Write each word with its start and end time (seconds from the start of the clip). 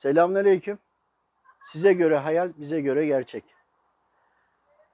Selamünaleyküm. 0.00 0.78
Size 1.60 1.92
göre 1.92 2.16
hayal, 2.16 2.52
bize 2.56 2.80
göre 2.80 3.06
gerçek. 3.06 3.44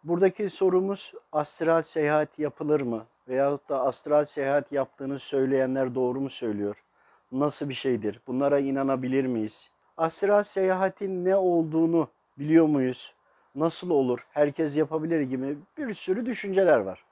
Buradaki 0.04 0.50
sorumuz 0.50 1.14
astral 1.32 1.82
seyahat 1.82 2.38
yapılır 2.38 2.80
mı? 2.80 3.06
Veyahut 3.28 3.68
da 3.68 3.80
astral 3.80 4.24
seyahat 4.24 4.72
yaptığını 4.72 5.18
söyleyenler 5.18 5.94
doğru 5.94 6.20
mu 6.20 6.30
söylüyor? 6.30 6.82
Nasıl 7.32 7.68
bir 7.68 7.74
şeydir? 7.74 8.20
Bunlara 8.26 8.58
inanabilir 8.58 9.26
miyiz? 9.26 9.70
Astral 9.96 10.42
seyahatin 10.42 11.24
ne 11.24 11.36
olduğunu 11.36 12.08
biliyor 12.38 12.66
muyuz? 12.66 13.14
Nasıl 13.54 13.90
olur? 13.90 14.26
Herkes 14.32 14.76
yapabilir 14.76 15.20
gibi 15.20 15.58
bir 15.78 15.94
sürü 15.94 16.26
düşünceler 16.26 16.78
var. 16.78 17.04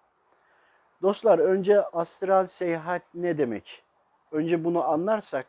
Dostlar 1.02 1.38
önce 1.38 1.82
astral 1.82 2.46
seyahat 2.46 3.02
ne 3.14 3.38
demek? 3.38 3.82
Önce 4.32 4.64
bunu 4.64 4.84
anlarsak 4.84 5.46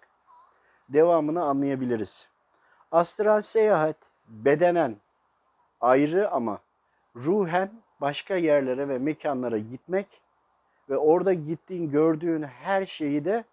devamını 0.89 1.43
anlayabiliriz. 1.43 2.34
Astral 2.95 3.41
seyahat 3.41 3.95
bedenen 4.27 4.95
ayrı 5.81 6.31
ama 6.31 6.59
ruhen 7.15 7.71
başka 8.01 8.35
yerlere 8.35 8.89
ve 8.89 8.97
mekanlara 8.99 9.57
gitmek 9.57 10.07
ve 10.89 10.97
orada 10.97 11.33
gittiğin 11.33 11.91
gördüğün 11.91 12.43
her 12.43 12.85
şeyi 12.85 13.25
de 13.25 13.43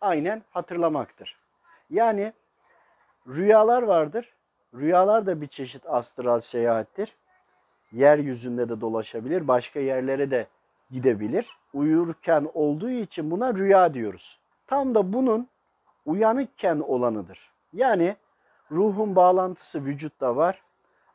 aynen 0.00 0.42
hatırlamaktır. 0.50 1.36
Yani 1.90 2.32
rüyalar 3.28 3.82
vardır. 3.82 4.34
Rüyalar 4.74 5.26
da 5.26 5.40
bir 5.40 5.46
çeşit 5.46 5.86
astral 5.86 6.40
seyahattir. 6.40 7.16
Yeryüzünde 7.92 8.68
de 8.68 8.80
dolaşabilir, 8.80 9.48
başka 9.48 9.80
yerlere 9.80 10.30
de 10.30 10.46
gidebilir. 10.90 11.58
Uyurken 11.74 12.50
olduğu 12.54 12.90
için 12.90 13.30
buna 13.30 13.54
rüya 13.54 13.94
diyoruz. 13.94 14.40
Tam 14.66 14.94
da 14.94 15.12
bunun 15.12 15.48
uyanıkken 16.06 16.80
olanıdır. 16.80 17.50
Yani 17.72 18.16
ruhun 18.72 19.16
bağlantısı 19.16 19.84
vücutta 19.84 20.36
var 20.36 20.62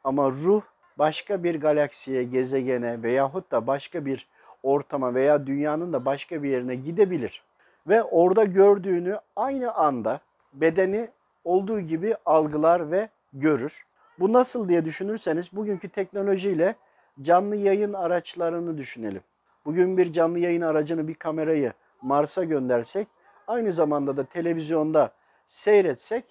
ama 0.04 0.32
ruh 0.32 0.62
başka 0.98 1.44
bir 1.44 1.62
galaksiye, 1.62 2.24
gezegene 2.24 3.04
veyahut 3.04 3.52
da 3.52 3.68
başka 3.68 4.06
bir 4.06 4.28
ortama 4.64 5.14
veya 5.14 5.48
dünyanın 5.48 5.94
da 5.94 6.06
başka 6.06 6.44
bir 6.44 6.50
yerine 6.50 6.76
gidebilir. 6.76 7.44
Ve 7.88 8.04
orada 8.04 8.44
gördüğünü 8.44 9.20
aynı 9.36 9.74
anda 9.74 10.20
bedeni 10.54 11.10
olduğu 11.44 11.80
gibi 11.80 12.16
algılar 12.26 12.92
ve 12.92 13.10
görür. 13.34 13.86
Bu 14.20 14.34
nasıl 14.34 14.70
diye 14.70 14.86
düşünürseniz 14.86 15.50
bugünkü 15.54 15.90
teknolojiyle 15.90 16.76
canlı 17.22 17.56
yayın 17.56 17.94
araçlarını 17.94 18.78
düşünelim. 18.78 19.22
Bugün 19.66 19.98
bir 19.98 20.14
canlı 20.14 20.40
yayın 20.40 20.62
aracını 20.62 21.08
bir 21.08 21.14
kamerayı 21.14 21.74
Mars'a 22.02 22.44
göndersek 22.44 23.08
aynı 23.48 23.74
zamanda 23.74 24.18
da 24.18 24.24
televizyonda 24.24 25.12
seyretsek 25.48 26.26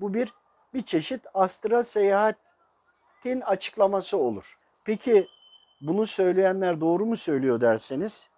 bu 0.00 0.14
bir 0.14 0.32
bir 0.74 0.82
çeşit 0.82 1.26
astral 1.34 1.82
seyahatin 1.82 3.40
açıklaması 3.40 4.16
olur. 4.16 4.58
Peki 4.84 5.28
bunu 5.80 6.06
söyleyenler 6.06 6.80
doğru 6.80 7.06
mu 7.06 7.16
söylüyor 7.16 7.60
derseniz 7.60 8.28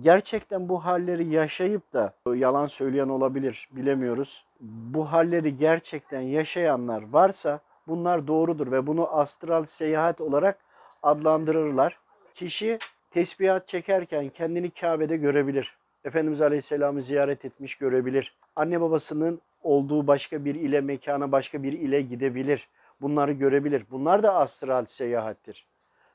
gerçekten 0.00 0.68
bu 0.68 0.84
halleri 0.84 1.24
yaşayıp 1.26 1.92
da 1.92 2.12
yalan 2.34 2.66
söyleyen 2.66 3.08
olabilir 3.08 3.68
bilemiyoruz. 3.72 4.44
Bu 4.60 5.12
halleri 5.12 5.56
gerçekten 5.56 6.20
yaşayanlar 6.20 7.02
varsa 7.12 7.60
bunlar 7.88 8.26
doğrudur 8.26 8.72
ve 8.72 8.86
bunu 8.86 9.08
astral 9.08 9.64
seyahat 9.64 10.20
olarak 10.20 10.58
adlandırırlar. 11.02 11.98
Kişi 12.34 12.78
tesbihat 13.10 13.68
çekerken 13.68 14.28
kendini 14.28 14.70
Kabe'de 14.70 15.16
görebilir. 15.16 15.76
Efendimiz 16.04 16.40
Aleyhisselam'ı 16.40 17.02
ziyaret 17.02 17.44
etmiş 17.44 17.74
görebilir. 17.74 18.36
Anne 18.56 18.80
babasının 18.80 19.40
olduğu 19.66 20.06
başka 20.06 20.44
bir 20.44 20.54
ile 20.54 20.80
mekana 20.80 21.32
başka 21.32 21.62
bir 21.62 21.72
ile 21.72 22.00
gidebilir. 22.00 22.68
Bunları 23.00 23.32
görebilir. 23.32 23.86
Bunlar 23.90 24.22
da 24.22 24.34
astral 24.34 24.84
seyahattir. 24.84 25.66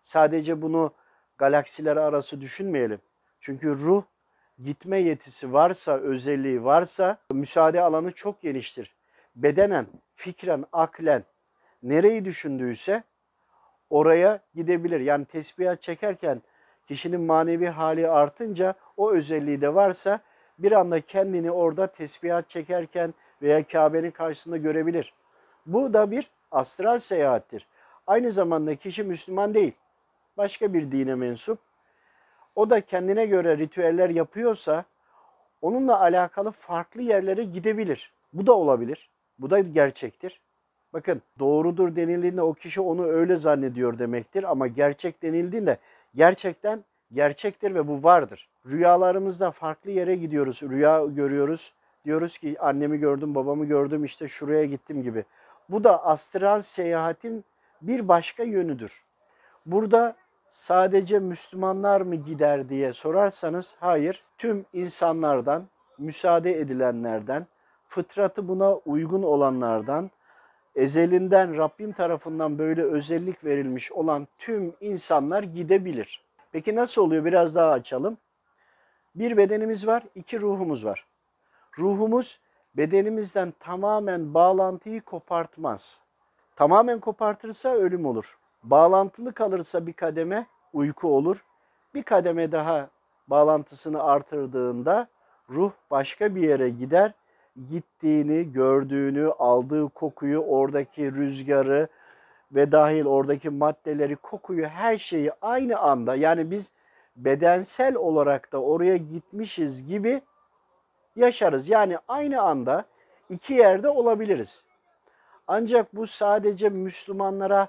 Sadece 0.02 0.61
bunu 0.61 0.93
galaksiler 1.38 1.97
arası 1.97 2.41
düşünmeyelim. 2.41 2.99
Çünkü 3.39 3.76
ruh 3.77 4.03
gitme 4.59 4.99
yetisi 4.99 5.53
varsa, 5.53 5.98
özelliği 5.98 6.64
varsa 6.64 7.17
müsaade 7.31 7.81
alanı 7.81 8.11
çok 8.11 8.42
geniştir. 8.42 8.95
Bedenen, 9.36 9.87
fikren, 10.15 10.65
aklen 10.71 11.23
nereyi 11.83 12.26
düşündüyse 12.26 13.03
oraya 13.89 14.39
gidebilir. 14.55 14.99
Yani 14.99 15.26
tesbihat 15.26 15.81
çekerken 15.81 16.42
kişinin 16.87 17.21
manevi 17.21 17.67
hali 17.67 18.09
artınca 18.09 18.73
o 18.97 19.11
özelliği 19.11 19.61
de 19.61 19.76
varsa 19.76 20.20
bir 20.59 20.71
anda 20.71 21.02
kendini 21.02 21.52
orada 21.52 21.87
tesbihat 21.87 22.49
çekerken 22.49 23.14
veya 23.41 23.67
Kabe'nin 23.67 24.11
karşısında 24.11 24.57
görebilir. 24.57 25.13
Bu 25.65 25.93
da 25.93 26.11
bir 26.11 26.31
astral 26.52 26.99
seyahattir. 26.99 27.67
Aynı 28.07 28.31
zamanda 28.31 28.75
kişi 28.75 29.03
Müslüman 29.03 29.53
değil. 29.53 29.73
Başka 30.37 30.73
bir 30.73 30.91
dine 30.91 31.15
mensup. 31.15 31.59
O 32.55 32.69
da 32.69 32.81
kendine 32.81 33.25
göre 33.25 33.57
ritüeller 33.57 34.09
yapıyorsa 34.09 34.85
onunla 35.61 35.99
alakalı 36.02 36.52
farklı 36.52 37.02
yerlere 37.02 37.43
gidebilir. 37.43 38.13
Bu 38.33 38.47
da 38.47 38.53
olabilir. 38.53 39.09
Bu 39.39 39.49
da 39.49 39.59
gerçektir. 39.59 40.41
Bakın 40.93 41.21
doğrudur 41.39 41.95
denildiğinde 41.95 42.41
o 42.41 42.53
kişi 42.53 42.81
onu 42.81 43.05
öyle 43.05 43.35
zannediyor 43.35 43.99
demektir 43.99 44.52
ama 44.52 44.67
gerçek 44.67 45.21
denildiğinde 45.21 45.77
gerçekten 46.15 46.83
gerçektir 47.13 47.75
ve 47.75 47.87
bu 47.87 48.03
vardır. 48.03 48.49
Rüyalarımızda 48.65 49.52
farklı 49.52 49.91
yere 49.91 50.15
gidiyoruz, 50.15 50.61
rüya 50.63 51.05
görüyoruz. 51.05 51.73
Diyoruz 52.06 52.38
ki 52.38 52.56
annemi 52.60 52.98
gördüm, 52.98 53.36
babamı 53.36 53.66
gördüm, 53.66 54.04
işte 54.04 54.28
şuraya 54.28 54.66
gittim 54.66 55.04
gibi. 55.04 55.26
Bu 55.70 55.84
da 55.84 56.06
astral 56.06 56.62
seyahatin 56.62 57.45
bir 57.82 58.08
başka 58.08 58.44
yönüdür. 58.44 59.04
Burada 59.66 60.16
sadece 60.50 61.20
Müslümanlar 61.20 62.02
mı 62.02 62.16
gider 62.16 62.70
diye 62.70 62.94
sorarsanız 62.94 63.76
hayır. 63.80 64.23
Tüm 64.38 64.66
insanlardan, 64.73 65.67
müsaade 65.98 66.60
edilenlerden, 66.60 67.48
fıtratı 67.88 68.48
buna 68.48 68.76
uygun 68.76 69.23
olanlardan, 69.23 70.12
ezelinden 70.76 71.58
Rabbim 71.58 71.92
tarafından 71.92 72.58
böyle 72.58 72.83
özellik 72.83 73.45
verilmiş 73.45 73.92
olan 73.92 74.28
tüm 74.38 74.73
insanlar 74.82 75.44
gidebilir. 75.44 76.23
Peki 76.52 76.76
nasıl 76.76 77.02
oluyor? 77.02 77.26
Biraz 77.26 77.56
daha 77.56 77.72
açalım. 77.72 78.18
Bir 79.16 79.38
bedenimiz 79.38 79.88
var, 79.88 80.04
iki 80.16 80.39
ruhumuz 80.39 80.86
var. 80.86 81.11
Ruhumuz 81.77 82.39
bedenimizden 82.77 83.54
tamamen 83.59 84.33
bağlantıyı 84.33 85.02
kopartmaz. 85.02 86.02
Tamamen 86.55 86.99
kopartırsa 86.99 87.70
ölüm 87.70 88.05
olur. 88.05 88.37
Bağlantılı 88.64 89.33
kalırsa 89.33 89.87
bir 89.87 89.93
kademe 89.93 90.45
uyku 90.73 91.15
olur. 91.15 91.43
Bir 91.93 92.04
kademe 92.04 92.52
daha 92.52 92.89
bağlantısını 93.27 94.04
artırdığında 94.04 95.08
ruh 95.49 95.71
başka 95.92 96.36
bir 96.36 96.42
yere 96.42 96.70
gider. 96.70 97.14
Gittiğini, 97.70 98.52
gördüğünü, 98.52 99.32
aldığı 99.39 99.89
kokuyu, 99.89 100.39
oradaki 100.39 101.15
rüzgarı 101.15 101.88
ve 102.52 102.71
dahil 102.71 103.05
oradaki 103.05 103.49
maddeleri, 103.49 104.15
kokuyu, 104.15 104.67
her 104.67 104.98
şeyi 104.98 105.32
aynı 105.42 105.80
anda 105.80 106.15
yani 106.15 106.52
biz 106.52 106.71
bedensel 107.15 107.95
olarak 107.95 108.52
da 108.52 108.61
oraya 108.61 108.98
gitmişiz 108.98 109.88
gibi 109.88 110.21
yaşarız. 111.16 111.70
Yani 111.70 111.98
aynı 112.08 112.42
anda 112.42 112.86
iki 113.30 113.54
yerde 113.54 113.89
olabiliriz. 113.89 114.64
Ancak 115.48 115.95
bu 115.95 116.08
sadece 116.08 116.70
Müslümanlara 116.70 117.67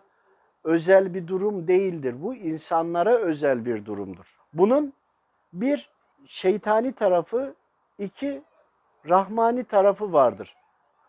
özel 0.64 1.14
bir 1.14 1.26
durum 1.26 1.68
değildir. 1.68 2.22
Bu 2.22 2.34
insanlara 2.34 3.16
özel 3.16 3.64
bir 3.64 3.84
durumdur. 3.84 4.36
Bunun 4.52 4.92
bir 5.52 5.90
şeytani 6.26 6.92
tarafı, 6.92 7.54
iki 7.98 8.42
rahmani 9.08 9.64
tarafı 9.64 10.12
vardır. 10.12 10.56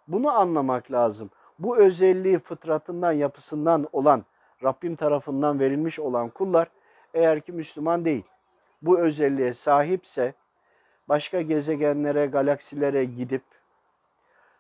Bunu 0.08 0.32
anlamak 0.32 0.92
lazım. 0.92 1.30
Bu 1.60 1.78
özelliği 1.78 2.40
fıtratından, 2.40 3.12
yapısından 3.12 3.88
olan, 3.92 4.26
Rabbim 4.64 4.96
tarafından 4.96 5.60
verilmiş 5.60 6.00
olan 6.00 6.30
kullar 6.30 6.68
eğer 7.14 7.42
ki 7.42 7.52
Müslüman 7.52 8.06
değil, 8.06 8.24
bu 8.82 9.00
özelliğe 9.00 9.54
sahipse 9.54 10.34
başka 11.14 11.42
gezegenlere, 11.42 12.26
galaksilere 12.26 13.06
gidip 13.06 13.44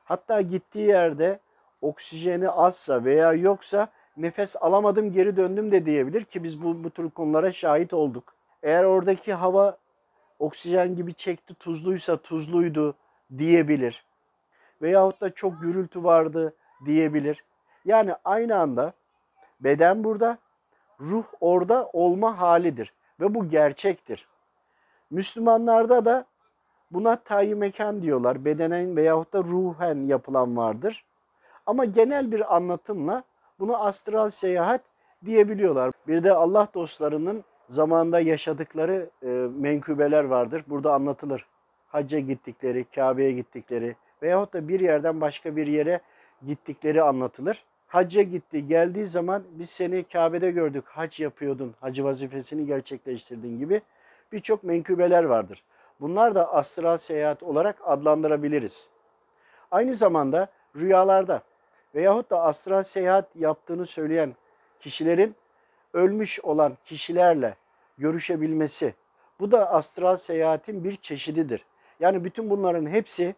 hatta 0.03 0.41
gittiği 0.41 0.88
yerde 0.88 1.39
oksijeni 1.81 2.50
azsa 2.50 3.03
veya 3.03 3.33
yoksa 3.33 3.88
nefes 4.17 4.55
alamadım 4.61 5.11
geri 5.11 5.38
döndüm 5.38 5.71
de 5.71 5.85
diyebilir 5.85 6.23
ki 6.23 6.44
biz 6.44 6.63
bu, 6.63 6.83
bu 6.83 6.89
tür 6.89 7.09
konulara 7.09 7.51
şahit 7.51 7.94
olduk. 7.94 8.33
Eğer 8.63 8.83
oradaki 8.83 9.33
hava 9.33 9.77
oksijen 10.39 10.95
gibi 10.95 11.13
çekti 11.13 11.53
tuzluysa 11.53 12.17
tuzluydu 12.17 12.95
diyebilir. 13.38 14.06
Veyahut 14.81 15.21
da 15.21 15.33
çok 15.33 15.61
gürültü 15.61 16.03
vardı 16.03 16.53
diyebilir. 16.85 17.44
Yani 17.85 18.15
aynı 18.25 18.59
anda 18.59 18.94
beden 19.59 20.03
burada, 20.03 20.38
ruh 20.99 21.25
orada 21.41 21.89
olma 21.94 22.39
halidir 22.39 22.94
ve 23.19 23.35
bu 23.35 23.49
gerçektir. 23.49 24.27
Müslümanlarda 25.11 26.06
da 26.06 26.25
buna 26.94 27.16
tayyi 27.16 27.56
mekan 27.56 28.01
diyorlar. 28.01 28.45
Bedenen 28.45 28.98
veyahut 28.98 29.34
da 29.34 29.44
ruhen 29.44 29.95
yapılan 29.95 30.57
vardır. 30.57 31.06
Ama 31.66 31.86
genel 31.86 32.31
bir 32.31 32.56
anlatımla 32.56 33.24
bunu 33.60 33.84
astral 33.84 34.30
seyahat 34.30 34.81
diyebiliyorlar. 35.25 35.92
Bir 36.07 36.24
de 36.24 36.34
Allah 36.34 36.68
dostlarının 36.74 37.44
zamanında 37.69 38.19
yaşadıkları 38.19 39.10
e, 39.24 39.28
menkıbeler 39.60 40.24
vardır. 40.24 40.63
Burada 40.68 40.94
anlatılır. 40.94 41.45
Hacca 41.88 42.19
gittikleri, 42.19 42.86
Kabe'ye 42.95 43.31
gittikleri 43.31 43.95
veyahut 44.22 44.54
da 44.54 44.68
bir 44.68 44.80
yerden 44.80 45.22
başka 45.22 45.56
bir 45.56 45.68
yere 45.68 46.01
gittikleri 46.45 47.01
anlatılır. 47.01 47.63
Hacca 47.88 48.22
gitti, 48.22 48.68
geldiği 48.68 49.07
zaman 49.07 49.44
biz 49.51 49.69
seni 49.69 50.04
Kabe'de 50.04 50.51
gördük, 50.51 50.86
hac 50.88 51.19
yapıyordun, 51.19 51.75
hacı 51.81 52.04
vazifesini 52.04 52.66
gerçekleştirdin 52.66 53.60
gibi 53.60 53.81
birçok 54.31 54.63
menkıbeler 54.63 55.24
vardır. 55.24 55.63
Bunlar 56.00 56.36
da 56.36 56.54
astral 56.54 56.98
seyahat 56.98 57.44
olarak 57.44 57.78
adlandırabiliriz. 57.84 58.88
Aynı 59.72 59.95
zamanda 59.95 60.48
rüyalarda 60.75 61.42
veyahut 61.95 62.30
da 62.30 62.42
astral 62.42 62.84
seyahat 62.84 63.36
yaptığını 63.36 63.86
söyleyen 63.86 64.36
kişilerin 64.80 65.36
ölmüş 65.94 66.40
olan 66.40 66.78
kişilerle 66.86 67.56
görüşebilmesi. 67.98 68.94
Bu 69.40 69.51
da 69.51 69.69
astral 69.72 70.18
seyahatin 70.18 70.84
bir 70.84 70.95
çeşididir. 70.95 71.66
Yani 72.00 72.24
bütün 72.24 72.50
bunların 72.50 72.86
hepsi 72.86 73.36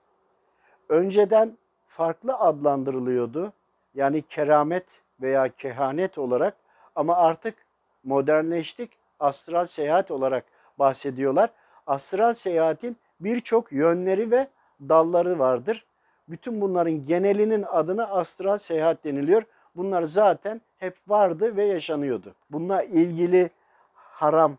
önceden 0.90 1.57
farklı 1.88 2.34
adlandırılıyordu. 2.34 3.54
Yani 3.94 4.22
keramet 4.22 5.02
veya 5.22 5.50
kehanet 5.50 6.18
olarak 6.18 6.57
ama 6.96 7.18
artık 7.18 7.56
modernleştik 8.04 8.92
astral 9.19 9.66
seyahat 9.66 10.12
olarak 10.12 10.46
bahsediyorlar. 10.80 11.50
Astral 11.87 12.33
seyahatin 12.33 12.97
birçok 13.19 13.71
yönleri 13.71 14.31
ve 14.31 14.47
dalları 14.81 15.39
vardır. 15.39 15.85
Bütün 16.29 16.61
bunların 16.61 17.05
genelinin 17.05 17.63
adına 17.63 18.07
astral 18.07 18.57
seyahat 18.57 19.03
deniliyor. 19.03 19.43
Bunlar 19.75 20.03
zaten 20.03 20.61
hep 20.77 20.95
vardı 21.07 21.55
ve 21.55 21.63
yaşanıyordu. 21.63 22.35
Bununla 22.51 22.83
ilgili 22.83 23.49
haram, 23.93 24.57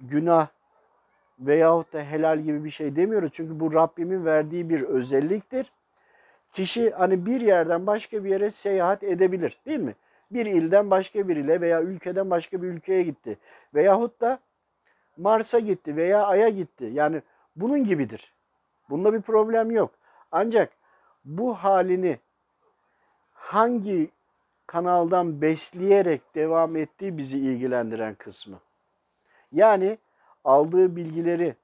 günah 0.00 0.48
veyahut 1.40 1.92
da 1.92 2.02
helal 2.02 2.40
gibi 2.40 2.64
bir 2.64 2.70
şey 2.70 2.96
demiyoruz. 2.96 3.30
Çünkü 3.32 3.60
bu 3.60 3.74
Rabbimin 3.74 4.24
verdiği 4.24 4.70
bir 4.70 4.82
özelliktir. 4.82 5.72
Kişi 6.52 6.90
hani 6.90 7.26
bir 7.26 7.40
yerden 7.40 7.86
başka 7.86 8.24
bir 8.24 8.30
yere 8.30 8.50
seyahat 8.50 9.02
edebilir 9.02 9.58
değil 9.66 9.80
mi? 9.80 9.94
Bir 10.30 10.46
ilden 10.46 10.90
başka 10.90 11.28
bir 11.28 11.36
ile 11.36 11.60
veya 11.60 11.82
ülkeden 11.82 12.30
başka 12.30 12.62
bir 12.62 12.68
ülkeye 12.68 13.02
gitti. 13.02 13.38
Veyahut 13.74 14.20
da 14.20 14.38
Mars'a 15.16 15.58
gitti 15.58 15.96
veya 15.96 16.26
Ay'a 16.26 16.48
gitti. 16.48 16.90
Yani 16.92 17.22
bunun 17.56 17.84
gibidir. 17.84 18.32
Bunda 18.90 19.12
bir 19.12 19.20
problem 19.20 19.70
yok. 19.70 19.90
Ancak 20.32 20.72
bu 21.24 21.54
halini 21.54 22.18
hangi 23.32 24.10
kanaldan 24.66 25.42
besleyerek 25.42 26.34
devam 26.34 26.76
ettiği 26.76 27.18
bizi 27.18 27.38
ilgilendiren 27.38 28.14
kısmı. 28.14 28.60
Yani 29.52 29.98
aldığı 30.44 30.96
bilgileri 30.96 31.54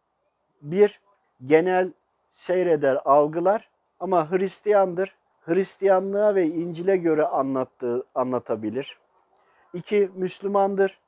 bir 0.62 1.00
genel 1.44 1.92
seyreder, 2.28 2.98
algılar 3.04 3.70
ama 4.00 4.30
Hristiyandır. 4.30 5.14
Hristiyanlığa 5.40 6.34
ve 6.34 6.46
İncil'e 6.46 6.96
göre 6.96 7.26
anlattığı 7.26 8.04
anlatabilir. 8.14 8.98
İki 9.72 10.10
Müslümandır. 10.14 10.98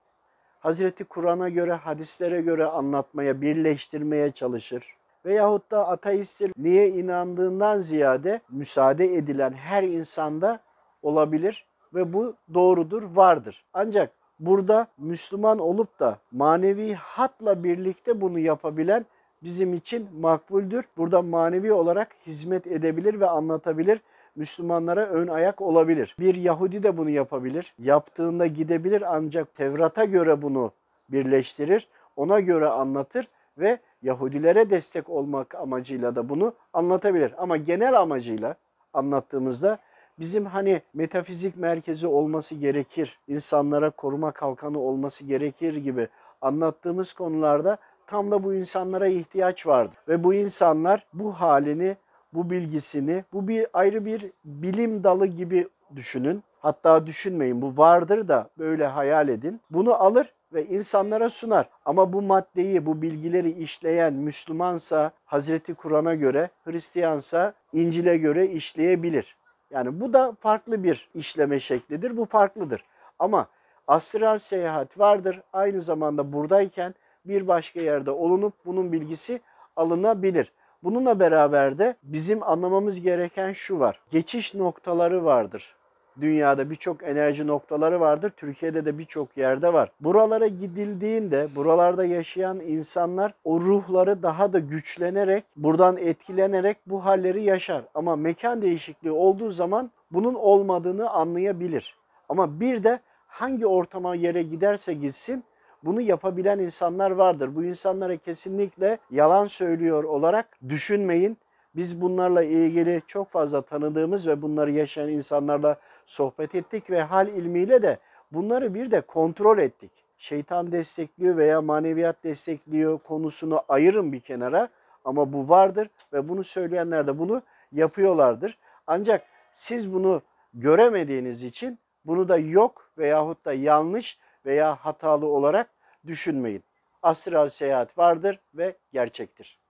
Hazreti 0.60 1.04
Kur'an'a 1.04 1.48
göre, 1.48 1.72
hadislere 1.72 2.40
göre 2.40 2.64
anlatmaya, 2.66 3.40
birleştirmeye 3.40 4.30
çalışır. 4.30 4.96
Veyahut 5.24 5.70
da 5.70 5.88
ateisttir. 5.88 6.52
Niye 6.56 6.88
inandığından 6.88 7.78
ziyade 7.78 8.40
müsaade 8.50 9.14
edilen 9.14 9.52
her 9.52 9.82
insanda 9.82 10.60
olabilir 11.02 11.66
ve 11.94 12.12
bu 12.12 12.34
doğrudur, 12.54 13.02
vardır. 13.02 13.64
Ancak 13.74 14.12
burada 14.40 14.86
Müslüman 14.98 15.58
olup 15.58 16.00
da 16.00 16.18
manevi 16.32 16.94
hatla 16.94 17.64
birlikte 17.64 18.20
bunu 18.20 18.38
yapabilen 18.38 19.06
bizim 19.42 19.74
için 19.74 20.08
makbuldür. 20.20 20.84
Burada 20.96 21.22
manevi 21.22 21.72
olarak 21.72 22.16
hizmet 22.26 22.66
edebilir 22.66 23.20
ve 23.20 23.26
anlatabilir. 23.26 24.00
Müslümanlara 24.36 25.06
ön 25.06 25.28
ayak 25.28 25.60
olabilir. 25.60 26.16
Bir 26.18 26.34
Yahudi 26.34 26.82
de 26.82 26.96
bunu 26.96 27.10
yapabilir. 27.10 27.74
Yaptığında 27.78 28.46
gidebilir 28.46 29.02
ancak 29.16 29.54
Tevrat'a 29.54 30.04
göre 30.04 30.42
bunu 30.42 30.72
birleştirir. 31.08 31.88
Ona 32.16 32.40
göre 32.40 32.66
anlatır 32.68 33.28
ve 33.58 33.78
Yahudilere 34.02 34.70
destek 34.70 35.10
olmak 35.10 35.54
amacıyla 35.54 36.16
da 36.16 36.28
bunu 36.28 36.54
anlatabilir. 36.72 37.34
Ama 37.38 37.56
genel 37.56 38.00
amacıyla 38.00 38.54
anlattığımızda 38.92 39.78
bizim 40.18 40.46
hani 40.46 40.82
metafizik 40.94 41.56
merkezi 41.56 42.06
olması 42.06 42.54
gerekir, 42.54 43.18
insanlara 43.28 43.90
koruma 43.90 44.32
kalkanı 44.32 44.78
olması 44.78 45.24
gerekir 45.24 45.76
gibi 45.76 46.08
anlattığımız 46.40 47.12
konularda 47.12 47.78
tam 48.06 48.30
da 48.30 48.44
bu 48.44 48.54
insanlara 48.54 49.08
ihtiyaç 49.08 49.66
vardır. 49.66 49.98
Ve 50.08 50.24
bu 50.24 50.34
insanlar 50.34 51.06
bu 51.12 51.32
halini, 51.32 51.96
bu 52.32 52.50
bilgisini, 52.50 53.24
bu 53.32 53.48
bir 53.48 53.66
ayrı 53.72 54.04
bir 54.04 54.30
bilim 54.44 55.04
dalı 55.04 55.26
gibi 55.26 55.68
düşünün. 55.96 56.42
Hatta 56.60 57.06
düşünmeyin 57.06 57.62
bu 57.62 57.76
vardır 57.76 58.28
da 58.28 58.50
böyle 58.58 58.86
hayal 58.86 59.28
edin. 59.28 59.60
Bunu 59.70 59.94
alır 59.94 60.34
ve 60.52 60.66
insanlara 60.66 61.30
sunar. 61.30 61.68
Ama 61.84 62.12
bu 62.12 62.22
maddeyi, 62.22 62.86
bu 62.86 63.02
bilgileri 63.02 63.50
işleyen 63.50 64.12
Müslümansa 64.12 65.12
Hazreti 65.24 65.74
Kur'an'a 65.74 66.14
göre, 66.14 66.50
Hristiyansa 66.64 67.54
İncil'e 67.72 68.16
göre 68.16 68.46
işleyebilir. 68.46 69.36
Yani 69.70 70.00
bu 70.00 70.12
da 70.12 70.36
farklı 70.40 70.84
bir 70.84 71.08
işleme 71.14 71.60
şeklidir. 71.60 72.16
Bu 72.16 72.24
farklıdır. 72.24 72.84
Ama 73.18 73.46
astral 73.88 74.38
seyahat 74.38 74.98
vardır. 74.98 75.42
Aynı 75.52 75.80
zamanda 75.80 76.32
buradayken 76.32 76.94
bir 77.24 77.48
başka 77.48 77.80
yerde 77.80 78.10
olunup 78.10 78.54
bunun 78.66 78.92
bilgisi 78.92 79.40
alınabilir. 79.76 80.52
Bununla 80.82 81.20
beraber 81.20 81.78
de 81.78 81.96
bizim 82.02 82.42
anlamamız 82.42 83.00
gereken 83.00 83.52
şu 83.52 83.78
var. 83.78 84.00
Geçiş 84.10 84.54
noktaları 84.54 85.24
vardır. 85.24 85.74
Dünyada 86.20 86.70
birçok 86.70 87.02
enerji 87.02 87.46
noktaları 87.46 88.00
vardır. 88.00 88.30
Türkiye'de 88.36 88.84
de 88.84 88.98
birçok 88.98 89.36
yerde 89.36 89.72
var. 89.72 89.92
Buralara 90.00 90.46
gidildiğinde 90.46 91.48
buralarda 91.56 92.04
yaşayan 92.04 92.60
insanlar 92.60 93.34
o 93.44 93.60
ruhları 93.60 94.22
daha 94.22 94.52
da 94.52 94.58
güçlenerek, 94.58 95.44
buradan 95.56 95.96
etkilenerek 95.96 96.76
bu 96.86 97.04
halleri 97.04 97.42
yaşar. 97.42 97.82
Ama 97.94 98.16
mekan 98.16 98.62
değişikliği 98.62 99.10
olduğu 99.10 99.50
zaman 99.50 99.90
bunun 100.10 100.34
olmadığını 100.34 101.10
anlayabilir. 101.10 101.96
Ama 102.28 102.60
bir 102.60 102.84
de 102.84 103.00
hangi 103.26 103.66
ortama 103.66 104.14
yere 104.14 104.42
giderse 104.42 104.94
gitsin 104.94 105.44
bunu 105.84 106.00
yapabilen 106.00 106.58
insanlar 106.58 107.10
vardır. 107.10 107.56
Bu 107.56 107.64
insanlara 107.64 108.16
kesinlikle 108.16 108.98
yalan 109.10 109.46
söylüyor 109.46 110.04
olarak 110.04 110.58
düşünmeyin. 110.68 111.38
Biz 111.76 112.00
bunlarla 112.00 112.42
ilgili 112.42 113.02
çok 113.06 113.30
fazla 113.30 113.62
tanıdığımız 113.62 114.28
ve 114.28 114.42
bunları 114.42 114.70
yaşayan 114.70 115.08
insanlarla 115.08 115.76
sohbet 116.06 116.54
ettik 116.54 116.90
ve 116.90 117.02
hal 117.02 117.28
ilmiyle 117.28 117.82
de 117.82 117.98
bunları 118.32 118.74
bir 118.74 118.90
de 118.90 119.00
kontrol 119.00 119.58
ettik. 119.58 119.90
Şeytan 120.18 120.72
destekliyor 120.72 121.36
veya 121.36 121.62
maneviyat 121.62 122.24
destekliyor 122.24 122.98
konusunu 122.98 123.62
ayırın 123.68 124.12
bir 124.12 124.20
kenara 124.20 124.68
ama 125.04 125.32
bu 125.32 125.48
vardır 125.48 125.90
ve 126.12 126.28
bunu 126.28 126.44
söyleyenler 126.44 127.06
de 127.06 127.18
bunu 127.18 127.42
yapıyorlardır. 127.72 128.58
Ancak 128.86 129.22
siz 129.52 129.92
bunu 129.92 130.22
göremediğiniz 130.54 131.42
için 131.42 131.78
bunu 132.04 132.28
da 132.28 132.38
yok 132.38 132.90
veyahut 132.98 133.44
da 133.44 133.52
yanlış 133.52 134.18
veya 134.46 134.76
hatalı 134.76 135.26
olarak 135.26 135.70
düşünmeyin. 136.06 136.64
Astral 137.02 137.48
seyahat 137.48 137.98
vardır 137.98 138.40
ve 138.54 138.78
gerçektir. 138.92 139.58